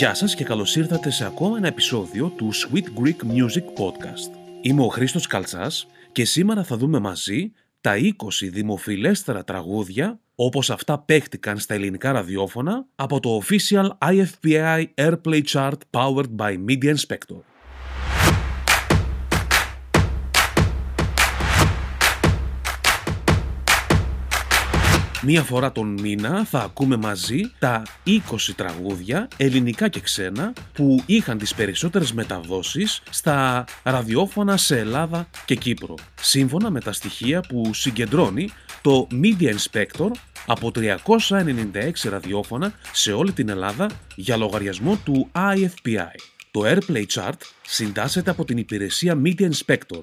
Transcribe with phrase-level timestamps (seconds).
[0.00, 4.36] Γεια σας και καλώς ήρθατε σε ακόμα ένα επεισόδιο του Sweet Greek Music Podcast.
[4.60, 8.12] Είμαι ο Χρήστος Καλτσάς και σήμερα θα δούμε μαζί τα 20
[8.50, 16.36] δημοφιλέστερα τραγούδια όπως αυτά παίχτηκαν στα ελληνικά ραδιόφωνα από το official IFPI Airplay Chart powered
[16.36, 17.49] by Media Inspector.
[25.22, 28.20] Μία φορά τον μήνα θα ακούμε μαζί τα 20
[28.56, 35.94] τραγούδια, ελληνικά και ξένα, που είχαν τις περισσότερες μεταδόσεις στα ραδιόφωνα σε Ελλάδα και Κύπρο,
[36.20, 38.48] σύμφωνα με τα στοιχεία που συγκεντρώνει
[38.82, 40.10] το Media Inspector
[40.46, 46.14] από 396 ραδιόφωνα σε όλη την Ελλάδα για λογαριασμό του IFPI.
[46.50, 47.38] Το Airplay Chart
[47.70, 50.02] συντάσσεται από την υπηρεσία Media Inspector,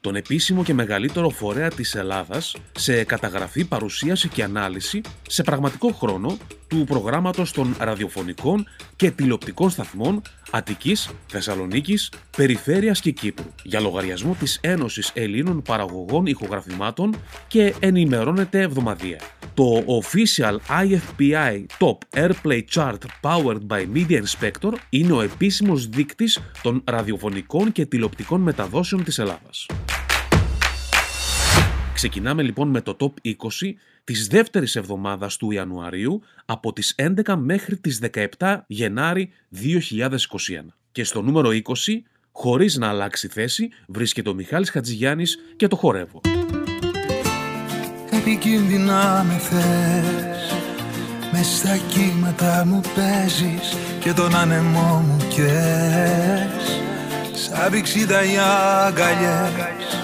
[0.00, 6.36] τον επίσημο και μεγαλύτερο φορέα της Ελλάδας σε καταγραφή, παρουσίαση και ανάλυση σε πραγματικό χρόνο
[6.68, 8.66] του προγράμματος των ραδιοφωνικών
[8.96, 17.14] και τηλεοπτικών σταθμών Αττικής, Θεσσαλονίκης, Περιφέρειας και Κύπρου για λογαριασμό της Ένωσης Ελλήνων Παραγωγών Ηχογραφημάτων
[17.48, 19.20] και ενημερώνεται εβδομαδία.
[19.54, 26.82] Το Official IFPI Top Airplay Chart Powered by Media Inspector είναι ο επίσημος δείκτης των
[26.84, 27.07] ραδιοφωνικών
[27.72, 29.66] και τηλεοπτικών μεταδόσεων της Ελλάδας.
[31.94, 33.34] Ξεκινάμε λοιπόν με το Top 20
[34.04, 36.94] της δεύτερης εβδομάδας του Ιανουαρίου από τις
[37.26, 38.00] 11 μέχρι τις
[38.38, 40.74] 17 Γενάρη 2021.
[40.92, 41.60] Και στο νούμερο 20,
[42.32, 46.20] χωρίς να αλλάξει θέση, βρίσκεται ο Μιχάλης Χατζηγιάννης και το χορεύω.
[48.10, 50.28] Επικίνδυνα με θες
[51.32, 56.87] μες στα κύματα μου παίζεις και τον άνεμό μου κες
[57.44, 58.36] Σαν πηξίδα οι
[58.86, 60.02] αγκαλιές.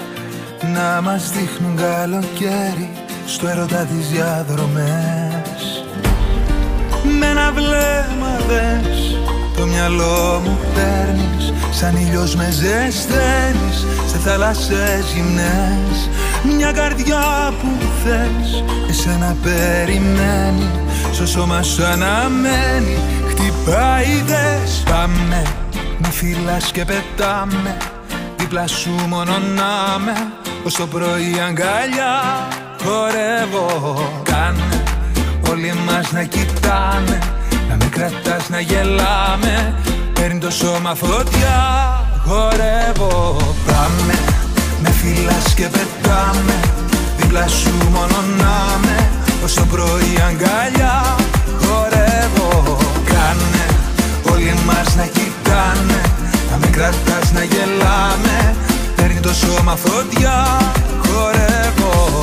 [0.73, 2.89] Να μας δείχνουν καλοκαίρι
[3.25, 5.85] στο έρωτα τις διαδρομές.
[7.19, 9.17] Με ένα βλέμμα δες
[9.57, 11.53] το μυαλό μου παίρνεις.
[11.71, 16.09] Σαν ήλιος με ζεσταίνεις σε θάλασσες γυμνές.
[16.57, 17.67] Μια καρδιά που
[18.03, 20.69] θες εσένα περιμένει.
[21.11, 22.97] Στο σώμα σου αναμένει
[23.27, 25.64] χτυπάει δες πάμε
[26.05, 27.77] μη φυλάς και πετάμε
[28.37, 30.31] δίπλα σου μόνο να με
[30.63, 32.47] ως το πρωί αγκαλιά
[32.83, 34.21] χορεύω.
[34.23, 34.83] Κάνε
[35.49, 37.19] όλοι μας να κοιτάμε
[37.69, 39.75] Να με κρατάς να γελάμε.
[40.13, 41.59] Παίρνει το σώμα φωτιά
[42.25, 43.37] χορεύω.
[43.65, 44.19] Πάμε
[44.79, 46.59] με φυλάς και πετάμε
[47.17, 49.09] Δίπλα σου μόνο να με
[49.43, 51.15] Ως το πρωί αγκαλιά
[51.61, 52.77] χορεύω.
[53.05, 53.65] Κάνε
[54.31, 55.24] όλοι μας να κοιτάνε
[59.65, 60.45] Παίρνει το σώμα φωτιά
[61.03, 62.19] χορεύω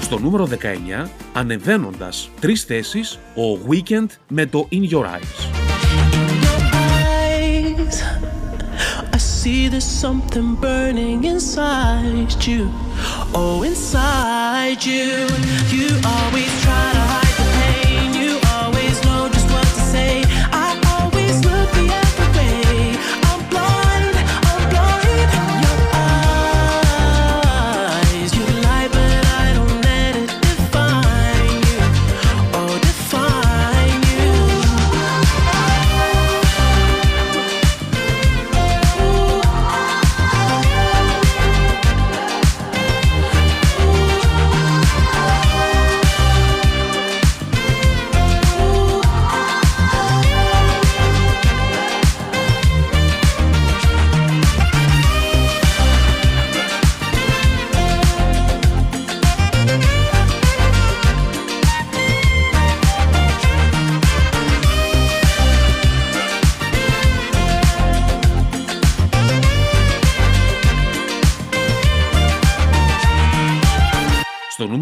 [0.00, 0.48] Στο νούμερο
[1.04, 5.46] 19, ανεβαίνοντας τρεις θέσεις, ο Weekend με το In Your Eyes.
[9.14, 12.62] I see there's something burning inside you.
[13.40, 15.08] Oh, inside you.
[15.76, 17.21] You always try to hide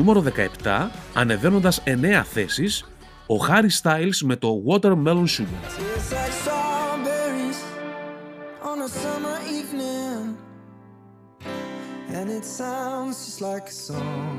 [0.00, 0.24] Νούμερο
[0.64, 2.84] 17, ανεβαίνοντας 9 θέσεις,
[3.26, 5.60] ο Harry Styles με το Watermelon Sugar.
[5.76, 7.60] Tastes like strawberries
[8.70, 10.22] on a summer evening,
[12.16, 14.38] and it sounds just like a song.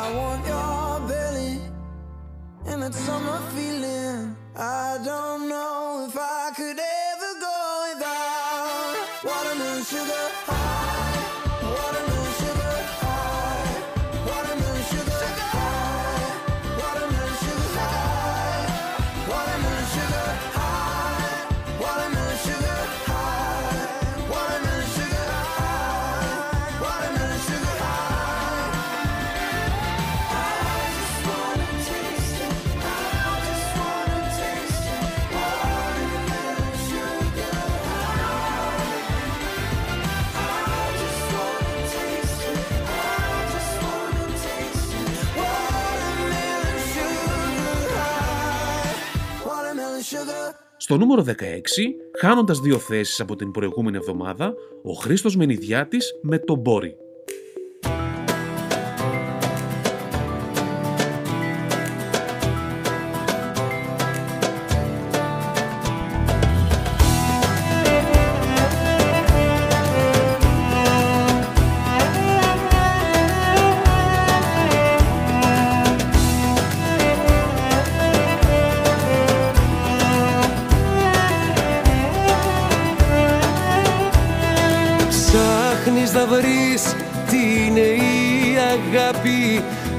[0.00, 1.56] I want your belly
[2.68, 4.20] and that summer feeling.
[4.82, 5.78] I don't know
[6.08, 7.07] if I could ever
[50.88, 51.32] Στο νούμερο 16,
[52.18, 56.96] χάνοντας δύο θέσεις από την προηγούμενη εβδομάδα, ο Χρήστος Μενιδιάτης με το Μπόρι.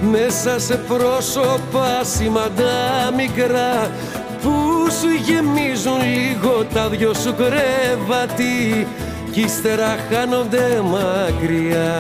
[0.01, 3.91] Μέσα σε πρόσωπα σημαντά μικρά
[4.41, 4.51] Που
[4.99, 8.87] σου γεμίζουν λίγο τα δυο σου κρεβάτι
[9.31, 11.95] Κι ύστερα χάνονται μακριά.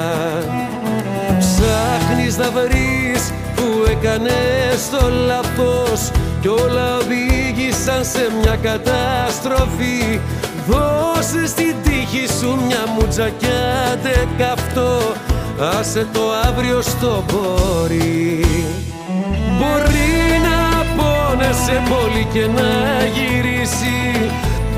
[1.39, 6.11] Ψάχνεις να βρεις που έκανες το λάθος
[6.41, 10.19] Κι όλα οδήγησαν σε μια καταστροφή.
[10.67, 13.99] Δώσε στην τύχη σου μια μουτζακιά
[14.37, 14.99] καυτό
[15.61, 18.45] Άσε το αύριο στο πόρι
[19.57, 20.11] Μπορεί
[20.47, 22.71] να πόνεσαι πολύ και να
[23.05, 24.29] γυρίσει.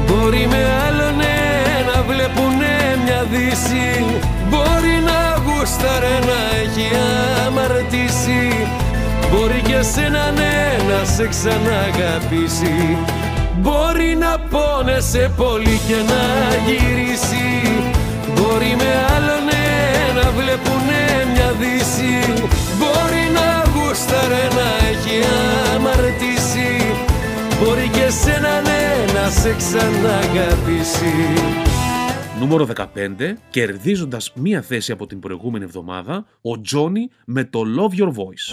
[0.08, 1.18] Μπορεί με άλλον
[1.94, 4.06] να βλέπουνε μια δύση.
[4.50, 6.88] Μπορεί να γούσταρε να έχει
[7.48, 8.68] αμαρτήσει.
[9.32, 12.98] Μπορεί και σένα ναι να σε ξαναγαπήσει.
[13.62, 16.24] Μπορεί να πόνεσαι πολύ και να
[16.66, 17.48] γυρίσει.
[18.36, 19.61] Μπορεί με άλλον να
[20.39, 22.43] βλέπουνε μια δύση
[22.79, 25.19] Μπορεί να γούσταρε να έχει
[25.75, 26.71] αμαρτήσει
[27.63, 31.15] Μπορεί και σένα ναι να σε ξαναγαπήσει
[32.41, 32.85] Νούμερο 15,
[33.51, 38.47] κερδίζοντας μία θέση από την προηγούμενη εβδομάδα, ο Τζόνι με το Love Your Voice.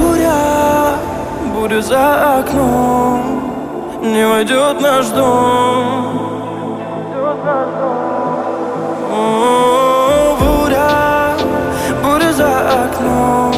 [0.00, 1.14] Буря
[1.54, 3.44] будет за окном
[4.12, 6.24] Не войдет наш дом
[12.39, 13.53] За окном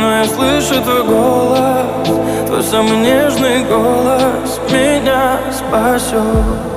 [0.00, 2.08] Но я слышу твой голос
[2.46, 6.67] Твой самый нежный голос Меня спасет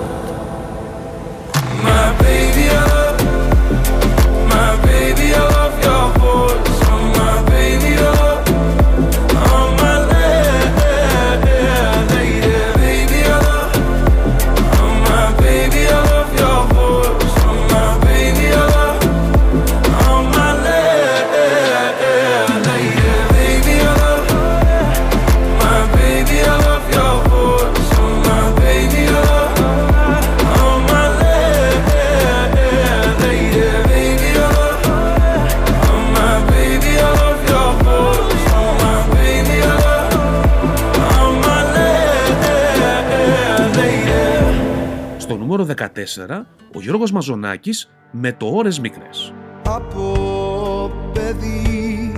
[46.74, 49.34] ο Γιώργος Μαζονάκης με το Ώρες Μικρές.
[49.68, 52.12] από παιδί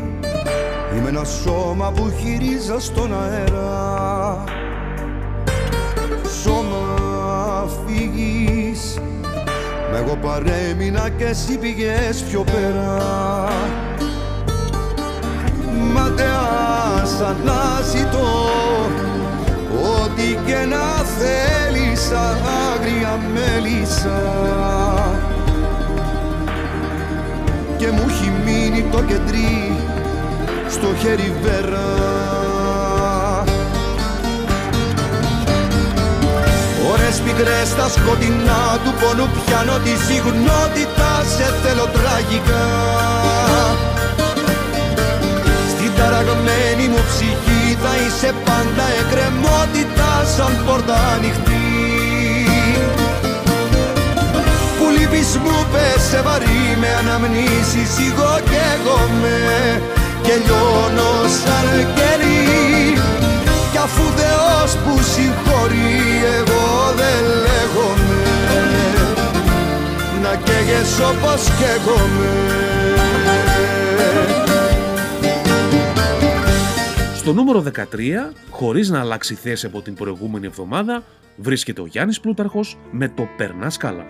[0.98, 4.44] Είμαι ένα σώμα που χειρίζα στον αέρα
[6.44, 9.00] Σώμα φύγεις
[9.92, 12.98] Μ' εγώ παρέμεινα και εσύ πήγες πιο πέρα
[15.94, 18.63] Ματεάς αναζητώ
[20.16, 22.12] Ό,τι και να θέλεις
[22.72, 24.22] άγρια μέλισσα.
[27.78, 29.78] Και μου έχει μείνει το κεντρί
[30.70, 31.92] στο χέρι βέρα.
[36.92, 42.66] Ωρες νύχτες πικρές στα σκοτεινά του πόνου πιάνω τη συγνότητα σε θέλω τραγικά.
[45.70, 51.68] Στην ταραγμένη μου ψυχή θα είσαι πάντα εκκρεμότητα σαν πόρτα ανοιχτή.
[54.78, 59.38] Που λείπεις μου πέσε βαρύ με αναμνήσεις εγώ και εγώ με
[60.26, 62.94] και λιώνω σαν κερί
[63.72, 66.02] κι αφού Θεός που συγχωρεί
[66.40, 68.22] εγώ δεν λέγομαι.
[70.24, 72.63] Να καίγες όπως καίγομαι
[77.24, 81.04] Στο νούμερο 13, χωρίς να αλλάξει θέση από την προηγούμενη εβδομάδα,
[81.36, 84.06] βρίσκεται ο Γιάννης Πλούταρχος με το «Περνάς καλά».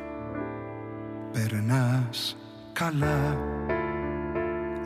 [1.32, 2.38] Περνάς
[2.74, 3.38] καλά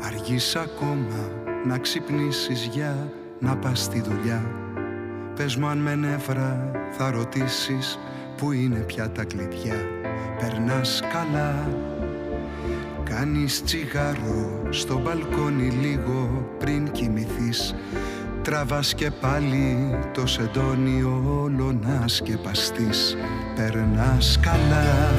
[0.01, 1.31] Αργείς ακόμα
[1.65, 4.51] να ξυπνήσεις για να πας στη δουλειά.
[5.35, 7.99] Πες μου αν με νεύρα θα ρωτήσεις
[8.37, 9.85] που είναι πια τα κλειδιά.
[10.39, 11.67] Περνάς καλά
[13.09, 17.75] Κάνεις τσιγάρο στο μπαλκόνι λίγο πριν κοιμηθείς
[18.47, 23.15] Τραβάς και πάλι το σεντόνι όλο να σκεπαστείς.
[23.55, 25.11] Περνάς καλά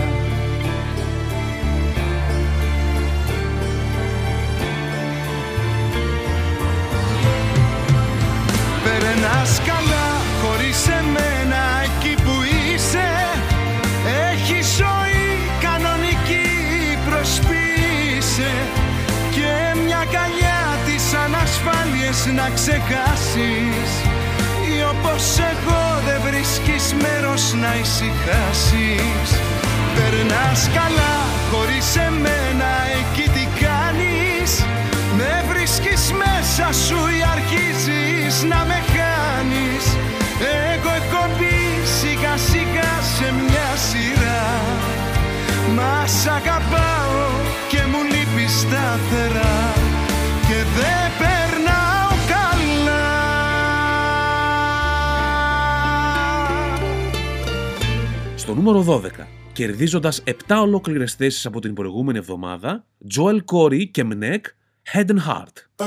[22.33, 23.91] να ξεχάσεις
[24.73, 29.29] Ή όπως εγώ δεν βρίσκεις μέρος να ησυχάσεις.
[29.95, 31.17] Περνάς καλά
[31.51, 34.51] χωρίς εμένα εκεί τι κάνεις;
[35.19, 39.85] Με βρίσκεις μέσα σου ή αρχίζεις να με χάνεις;
[40.73, 41.61] Εγώ έχω μπει
[41.99, 44.47] σιγά σιγά σε μια σειρά.
[45.77, 47.27] Μα σ' αγαπάω
[47.71, 49.59] και μου λείπεις σταθερά.
[50.49, 51.09] Και δεν
[58.49, 64.41] Στο νούμερο 12, κερδίζοντας 7 ολόκληρες θέσεις από την προηγούμενη εβδομάδα, Joel Corey και Mnek,
[64.95, 65.55] Head and Heart.
[65.79, 65.85] Oh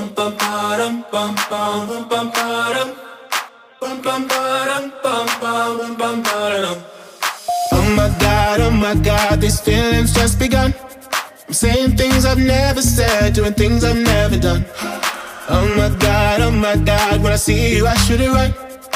[7.97, 10.69] my god, oh my god, these feelings just begun.
[11.47, 14.63] I'm saying things I've never said, doing things I've never done.
[15.55, 18.70] Oh my god, oh my god, when I see you, I shoot it right.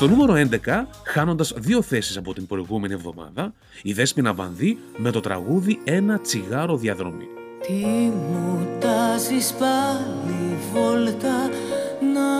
[0.00, 0.34] Στο νούμερο
[0.66, 3.52] 11, χάνοντας δύο θέσεις από την προηγούμενη εβδομάδα,
[3.82, 7.28] η Δέσποινα Βανδύ με το τραγούδι «Ένα τσιγάρο διαδρομή».
[7.66, 11.48] Τι μου τάζεις πάλι βόλτα
[12.14, 12.30] να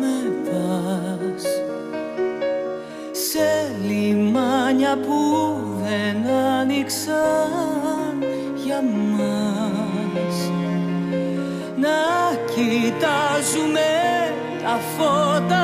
[0.00, 1.42] με πας
[3.12, 8.22] Σε λιμάνια που δεν άνοιξαν
[8.64, 8.82] για
[9.16, 10.50] μας
[11.76, 11.98] Να
[12.54, 13.80] κοιτάζουμε
[14.62, 15.61] τα φώτα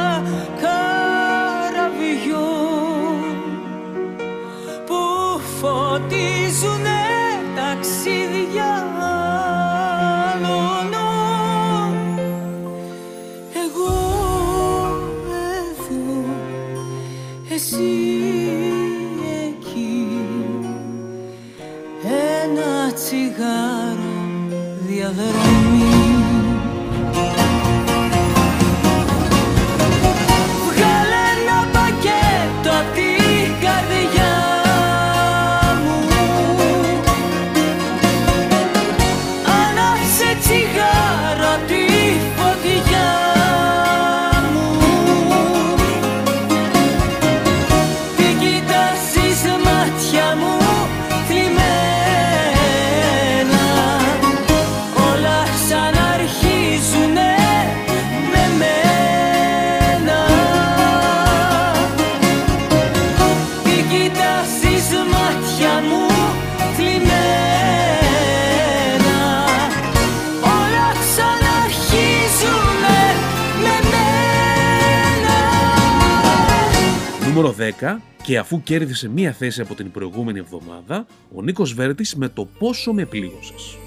[77.81, 82.29] νούμερο 10 και αφού κέρδισε μία θέση από την προηγούμενη εβδομάδα, ο Νίκος Βέρτης με
[82.29, 83.79] το «Πόσο με πλήγωσες».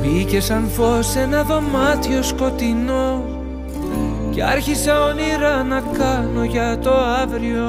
[0.00, 3.24] Μπήκε σαν φως σε ένα δωμάτιο σκοτεινό
[4.30, 7.64] Κι άρχισα όνειρα να κάνω για το αύριο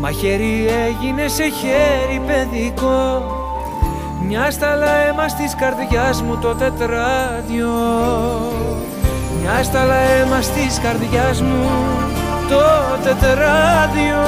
[0.00, 3.24] Μα χέρι έγινε σε χέρι παιδικό
[4.26, 7.70] Μια σταλά αίμα της καρδιάς μου το τετράδιο
[9.40, 11.68] Μια σταλά αίμα της καρδιάς μου
[12.52, 14.24] το τετράδιο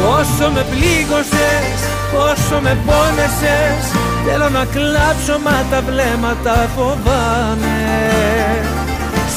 [0.00, 1.78] Πόσο με πλήγωσες,
[2.12, 3.82] πόσο με πόνεσες
[4.26, 7.78] Θέλω να κλάψω μα τα βλέμματα φοβάμαι.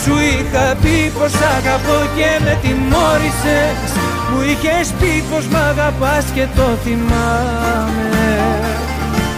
[0.02, 3.90] Σου είχα πει πως αγαπώ και με τιμώρησες
[4.30, 8.12] Μου είχες πει πως μ' αγαπάς και το θυμάμαι.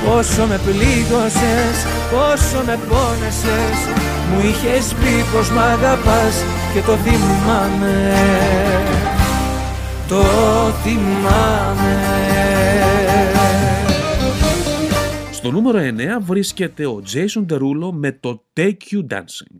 [0.06, 1.76] Πόσο με πλήγωσες,
[2.12, 8.13] πόσο με πόνεσες Μου είχες πει πως μ' αγαπάς και το θυμάμαι.
[10.08, 10.24] Το
[10.84, 11.96] θυμάμαι.
[15.32, 15.82] Στο νούμερο 9
[16.20, 19.60] βρίσκεται ο Jason Derulo με το Take You Dancing.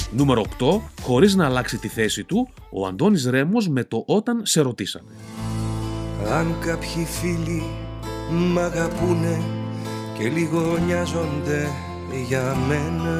[0.11, 4.61] Νούμερο 8, χωρίς να αλλάξει τη θέση του, ο Αντώνης Ρέμος με το «Όταν σε
[4.61, 5.11] ρωτήσανε».
[6.31, 7.63] Αν κάποιοι φίλοι
[8.29, 9.41] μ' αγαπούνε
[10.17, 11.67] και λίγο νοιάζονται
[12.27, 13.15] για μένα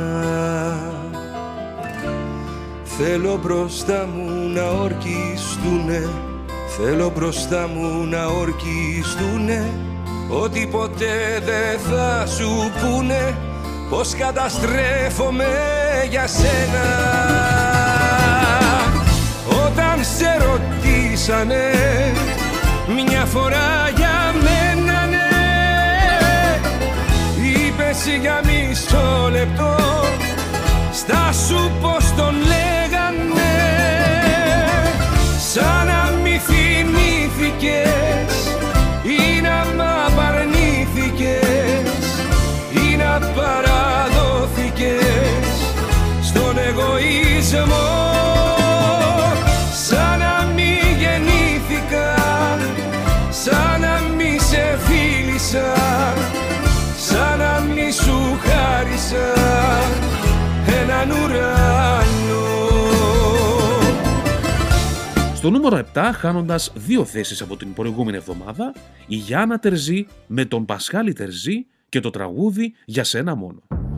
[2.83, 6.09] Θέλω μπροστά μου να ορκιστούνε
[6.77, 9.71] Θέλω μπροστά μου να ορκιστούνε
[10.29, 12.49] Ότι ποτέ δεν θα σου
[12.81, 13.50] πούνε
[13.91, 15.45] Πως καταστρέφομαι
[16.09, 16.85] για σένα.
[19.65, 21.71] Όταν σε ρωτήσανε
[23.05, 25.29] μια φορά για μένα ναι.
[27.47, 29.75] Είπες για μισό λεπτό
[30.91, 32.70] Στα σου πως τον λέγανε
[47.53, 47.75] εγωισμό
[49.73, 52.15] Σαν να μη γεννήθηκα
[53.29, 55.73] Σαν να μη σε φίλησα
[56.97, 59.33] Σαν να μη σου χάρισα
[60.81, 62.49] Έναν ουρανό
[65.35, 68.73] Στο νούμερο 7, χάνοντας δύο θέσεις από την προηγούμενη εβδομάδα,
[69.07, 73.90] η Γιάννα Τερζή με τον Πασχάλη Τερζή και το τραγούδι «Για σένα μόνο».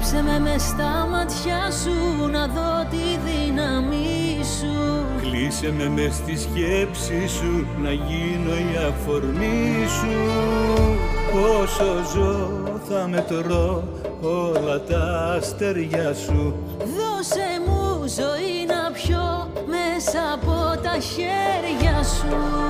[0.00, 5.04] Κρύψε με μες στα μάτια σου να δω τη δύναμή σου.
[5.20, 10.16] Κλείσε με μες στη σκέψη σου να γίνω η αφορμή σου.
[11.60, 11.84] Όσο
[12.14, 12.48] ζω
[12.88, 13.82] θα μετρώ
[14.22, 16.54] όλα τα αστέρια σου.
[16.78, 22.69] Δώσε μου ζωή να πιω μέσα από τα χέρια σου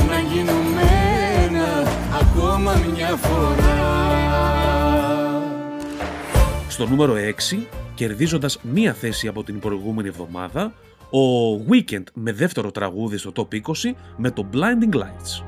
[6.67, 7.13] στο νούμερο
[7.51, 10.73] 6, κερδίζοντας μία θέση από την προηγούμενη εβδομάδα,
[11.09, 13.59] ο Weekend με δεύτερο τραγούδι στο Top 20
[14.17, 15.43] με το Blinding Lights.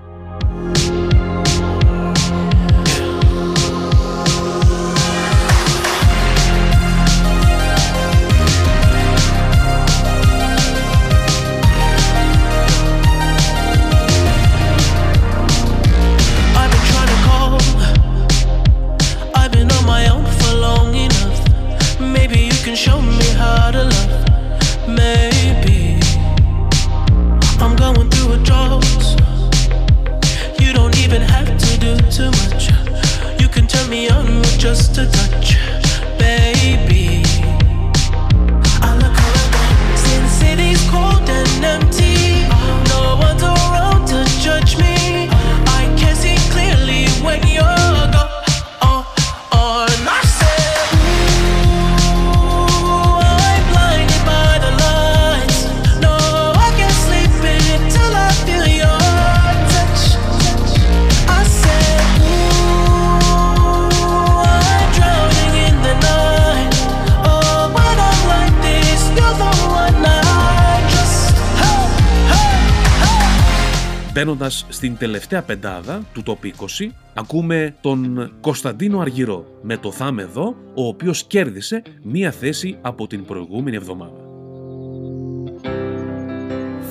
[74.24, 80.22] Μπαίνοντας στην τελευταία πεντάδα του Top 20, ακούμε τον Κωνσταντίνο Αργυρό με το «Θα είμαι
[80.22, 84.22] εδώ», ο οποίος κέρδισε μία θέση από την προηγούμενη εβδομάδα.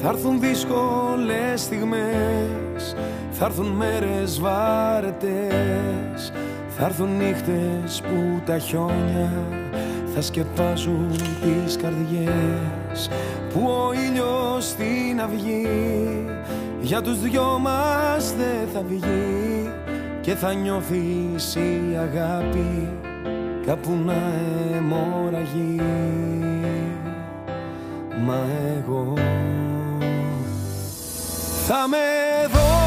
[0.03, 2.95] Θα έρθουν δύσκολες στιγμές
[3.31, 6.33] Θα έρθουν μέρες βάρετες
[6.69, 9.33] Θα έρθουν νύχτες που τα χιόνια
[10.15, 11.11] Θα σκεπάζουν
[11.43, 13.11] τις καρδιές
[13.53, 15.67] Που ο ήλιος στην αυγή
[16.83, 19.71] Για τους δυο μας δεν θα βγει
[20.21, 22.89] Και θα νιώθεις η αγάπη
[23.67, 24.15] Κάπου να
[24.77, 25.81] αιμορραγεί.
[28.25, 28.39] Μα
[28.79, 29.15] εγώ
[31.67, 31.97] θα με
[32.53, 32.82] δω,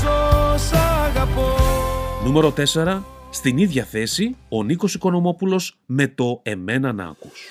[0.00, 1.56] θυμίζω πόσο σ' αγαπώ
[2.24, 3.02] Νούμερο 4.
[3.30, 7.48] Στην ίδια θέση, ο Νίκος Οικονομόπουλος με το «Εμένα να ακούς».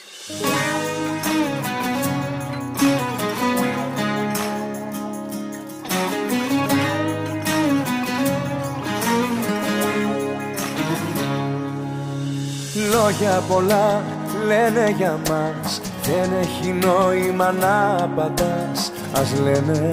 [12.91, 14.03] Λόγια πολλά
[14.45, 19.89] λένε για μας Δεν έχει νόημα να απαντάς Ας λένε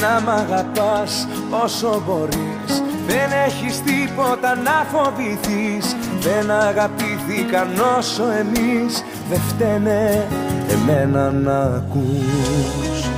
[0.00, 1.28] Να μ' αγαπάς
[1.64, 2.82] όσο μπορείς.
[3.06, 5.96] Δεν έχεις τίποτα να φοβηθείς.
[6.20, 9.04] Δεν αγαπήθηκαν όσο εμείς.
[9.30, 10.26] Δεν φταίνε
[10.70, 13.08] εμένα να ακούς.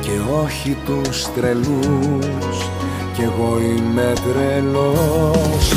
[0.00, 0.10] Και
[0.44, 2.70] όχι τους τρελούς.
[3.14, 5.72] Κι εγώ είμαι τρελός.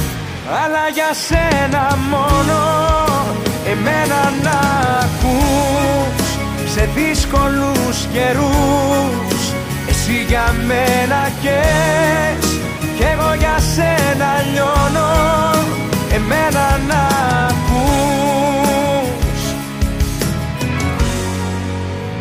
[0.63, 2.59] Αλλά για σένα μόνο
[3.71, 4.59] εμένα να
[5.03, 6.27] ακούς.
[6.73, 9.38] Σε δύσκολους καιρούς
[10.10, 12.60] εσύ για μένα καις
[12.98, 15.10] κι εγώ για σένα λιώνω.
[16.13, 17.08] Εμένα να
[17.48, 18.62] ακούς.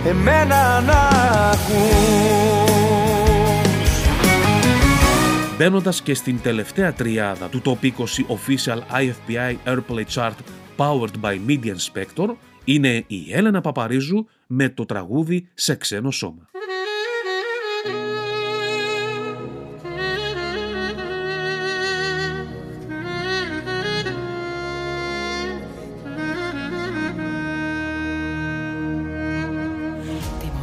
[0.06, 1.08] Εμένα να
[1.50, 1.76] ακούς.
[5.56, 7.90] Μπαίνοντας και στην τελευταία τριάδα του Top 20
[8.28, 10.36] Official IFPI Airplay Chart
[10.76, 16.48] Powered by Media Inspector είναι η Έλενα Παπαρίζου με το τραγούδι «Σε ξένο σώμα».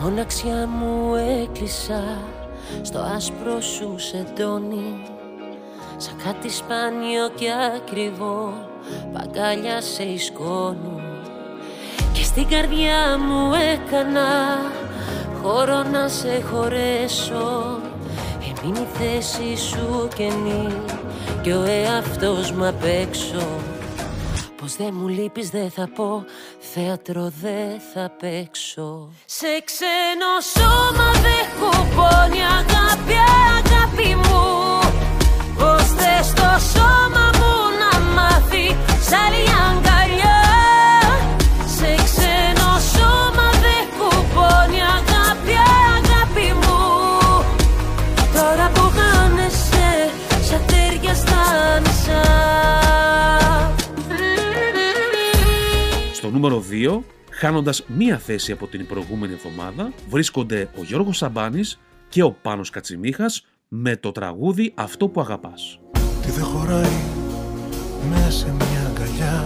[0.05, 2.03] Μοναξιά μου έκλεισα
[2.81, 5.01] στο άσπρο σου σεντόνι
[5.97, 8.53] Σαν κάτι σπάνιο και ακριβό
[9.13, 11.01] παγκάλια σε ισκόνου
[12.13, 14.57] Και στην καρδιά μου έκανα
[15.41, 17.79] χώρο να σε χωρέσω.
[18.39, 20.67] Έμεινε η θέση σου καινή
[21.41, 23.47] και ο εαυτός μου απ' έξω.
[24.57, 26.25] Πως δεν μου λείπεις δεν θα πω
[26.77, 29.09] Θέατρο δεν θα παίξω.
[29.25, 33.17] Σε ξένο σώμα δεν κουπώνει αγάπη
[33.57, 34.43] αγάπη μου.
[35.57, 38.67] Πως θες το σώμα μου να μάθει
[39.07, 39.45] Σ' άλλη
[56.49, 61.79] νούμερο 2, χάνοντας μία θέση από την προηγούμενη εβδομάδα, βρίσκονται ο Γιώργος Σαμπάνης
[62.09, 65.79] και ο Πάνος Κατσιμίχας με το τραγούδι «Αυτό που αγαπάς».
[66.21, 67.01] Τι δεν χωράει
[68.09, 69.45] μέσα σε μια αγκαλιά.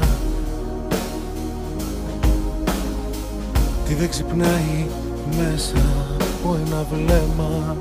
[3.86, 4.88] Τι δεν ξυπνάει
[5.38, 7.78] μέσα από ένα βλέμμα.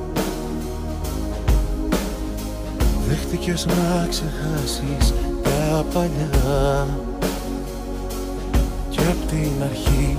[3.09, 7.08] Δέχτηκες να ξεχάσεις τα παλιά
[8.99, 10.19] Και απ' την αρχή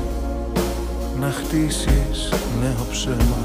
[1.20, 3.38] να χτίσεις νέο ψέμα.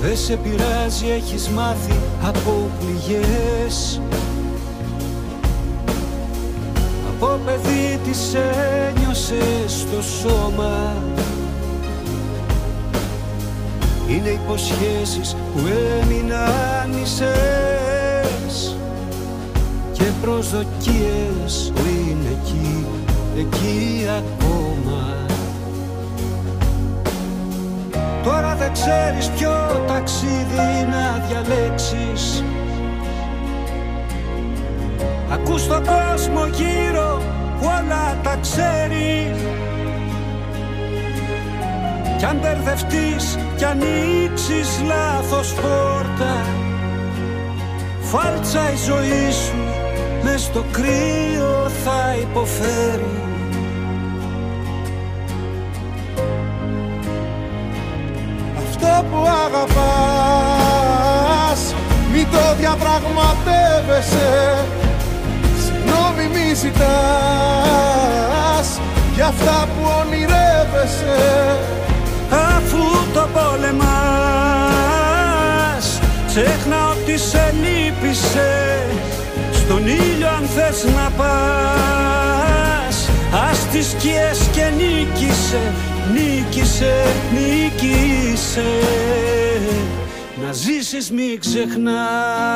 [0.00, 4.00] Δεν σε πειράζει, έχεις μάθει από πληγές.
[7.08, 10.94] Από παιδί τις ένιωσες στο σώμα.
[14.08, 15.60] Είναι υποσχέσεις που
[20.20, 22.86] προσδοκίες που είναι εκεί,
[23.38, 25.14] εκεί ακόμα.
[28.24, 32.44] Τώρα δεν ξέρεις ποιο ταξίδι να διαλέξεις.
[35.30, 37.22] Ακούς τον κόσμο γύρω
[37.60, 39.34] που όλα τα ξέρει.
[42.18, 46.34] Κι αν μπερδευτείς κι ανοίξεις λάθος πόρτα.
[48.00, 49.65] Φάλτσα η ζωή σου
[50.28, 53.20] μες στο κρύο θα υποφέρει
[58.58, 61.60] Αυτό που αγαπάς
[62.12, 64.64] Μην το διαπραγματεύεσαι.
[65.64, 66.86] Συγγνώμη μη ζητάς
[69.14, 71.20] Για αυτά που ονειρεύεσαι.
[72.30, 72.82] Αφού
[73.14, 73.86] το πόλεμας
[76.26, 79.25] Ξέχνα ότι σε λύπησες
[79.66, 82.96] Στον ήλιο αν θες να πας.
[83.50, 85.72] Ας τις σκιές και νίκησε
[86.12, 88.66] Νίκησε, νίκησε.
[90.42, 92.50] Να ζήσεις μη ξεχνάς.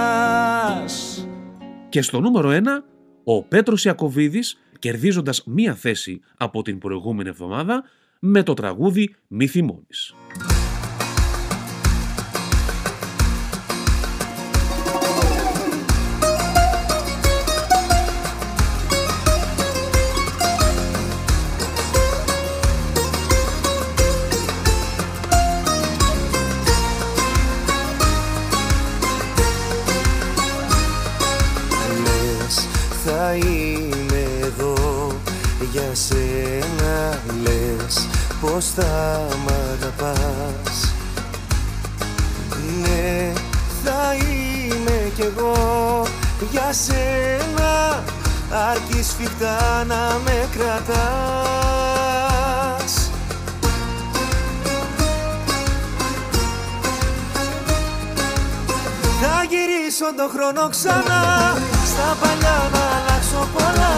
[1.88, 2.84] Και στο νούμερο 1,
[3.24, 7.84] ο Πέτρος Ιακωβίδης, κερδίζοντας μία θέση από την προηγούμενη εβδομάδα,
[8.18, 10.14] με το τραγούδι «Μη θυμώνεις».
[46.70, 48.02] Για σένα
[48.70, 50.90] Αρκεί σφιχτά να με κρατάς.
[59.20, 61.22] Θα γυρίσω τον χρόνο ξανά
[61.90, 63.94] Στα παλιά να αλλάξω πολλά.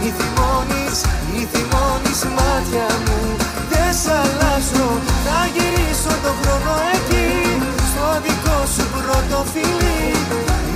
[0.00, 0.96] Μη θυμώνεις,
[1.30, 3.20] μη θυμώνεις μάτια μου
[3.70, 4.88] Δεν σ' αλλάζω.
[5.24, 7.28] Θα γυρίσω τον χρόνο εκεί
[7.90, 10.04] Στο δικό σου πρώτο φιλί.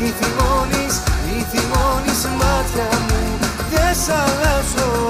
[0.03, 0.95] Μη θυμώνεις,
[1.35, 3.39] μη θυμώνεις μάτια μου
[3.71, 5.09] Δεν σ' αλλάζω.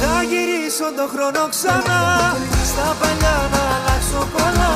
[0.00, 2.02] Θα γυρίσω τον χρόνο ξανά
[2.70, 4.74] Στα παλιά να αλλάξω πολλά.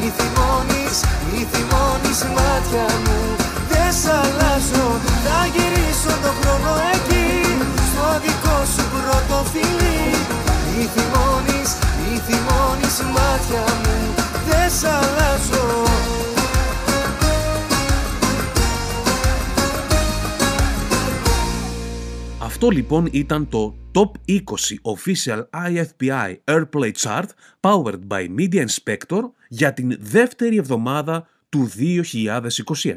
[0.00, 0.96] Μη θυμώνεις,
[1.30, 3.49] μη θυμώνεις μάτια μου
[3.90, 4.88] Δεν σ' αλλάζω.
[5.24, 7.26] Θα γυρίσω τον χρόνο εκεί
[7.90, 10.00] Στο δικό σου πρώτο φιλί.
[10.76, 14.14] Μη θυμώνεις, μη θυμώνεις μάτια μου
[14.48, 15.84] Δεν σ' αλλάζω.
[22.42, 24.38] Αυτό λοιπόν ήταν το Top 20
[24.82, 27.28] Official IFPI Airplay Chart
[27.60, 31.70] powered by Media Inspector για την δεύτερη εβδομάδα του
[32.82, 32.92] 2021.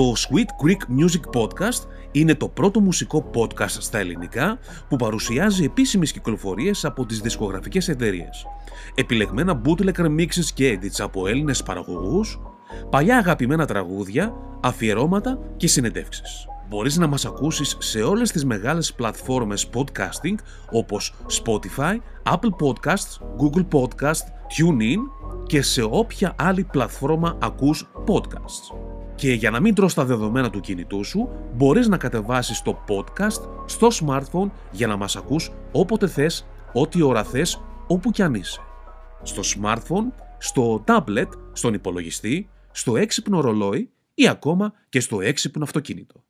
[0.00, 4.58] Το Sweet Greek Music Podcast είναι το πρώτο μουσικό podcast στα ελληνικά
[4.88, 8.46] που παρουσιάζει επίσημες κυκλοφορίες από τις δισκογραφικές εταιρείες.
[8.94, 12.40] Επιλεγμένα bootleg remixes και edits από Έλληνες παραγωγούς,
[12.90, 16.46] παλιά αγαπημένα τραγούδια, αφιερώματα και συνεντεύξεις.
[16.68, 20.34] Μπορείς να μας ακούσεις σε όλες τις μεγάλες πλατφόρμες podcasting
[20.70, 24.98] όπως Spotify, Apple Podcasts, Google Podcasts, TuneIn
[25.46, 28.98] και σε όποια άλλη πλατφόρμα ακούς podcasts.
[29.20, 33.48] Και για να μην τρως τα δεδομένα του κινητού σου, μπορείς να κατεβάσεις το podcast
[33.66, 38.60] στο smartphone για να μας ακούς όποτε θες, ό,τι ώρα θες, όπου κι αν είσαι.
[39.22, 46.24] Στο smartphone, στο tablet, στον υπολογιστή, στο έξυπνο ρολόι ή ακόμα και στο έξυπνο αυτοκίνητο.